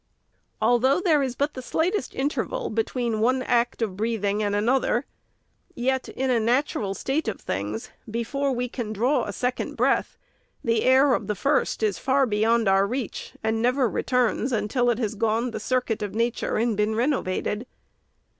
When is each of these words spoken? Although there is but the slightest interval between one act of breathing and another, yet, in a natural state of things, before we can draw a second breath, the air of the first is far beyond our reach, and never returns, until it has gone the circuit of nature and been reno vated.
Although 0.59 0.99
there 0.99 1.21
is 1.21 1.35
but 1.35 1.53
the 1.53 1.61
slightest 1.61 2.15
interval 2.15 2.71
between 2.71 3.19
one 3.19 3.43
act 3.43 3.83
of 3.83 3.95
breathing 3.95 4.41
and 4.41 4.55
another, 4.55 5.05
yet, 5.75 6.09
in 6.09 6.31
a 6.31 6.39
natural 6.39 6.95
state 6.95 7.27
of 7.27 7.39
things, 7.39 7.91
before 8.09 8.51
we 8.51 8.67
can 8.67 8.93
draw 8.93 9.25
a 9.25 9.31
second 9.31 9.77
breath, 9.77 10.17
the 10.63 10.81
air 10.85 11.13
of 11.13 11.27
the 11.27 11.35
first 11.35 11.83
is 11.83 11.99
far 11.99 12.25
beyond 12.25 12.67
our 12.67 12.87
reach, 12.87 13.33
and 13.43 13.61
never 13.61 13.87
returns, 13.87 14.51
until 14.51 14.89
it 14.89 14.97
has 14.97 15.13
gone 15.13 15.51
the 15.51 15.59
circuit 15.59 16.01
of 16.01 16.15
nature 16.15 16.57
and 16.57 16.75
been 16.75 16.95
reno 16.95 17.21
vated. 17.21 17.67